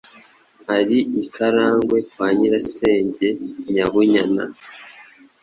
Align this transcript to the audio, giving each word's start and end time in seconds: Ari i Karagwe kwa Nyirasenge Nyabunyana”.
Ari 0.77 0.99
i 1.21 1.23
Karagwe 1.33 1.97
kwa 2.09 2.27
Nyirasenge 2.37 3.27
Nyabunyana”. 3.73 4.43